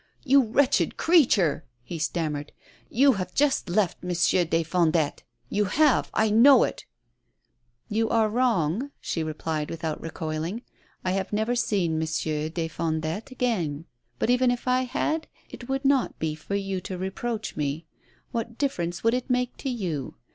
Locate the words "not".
15.85-16.17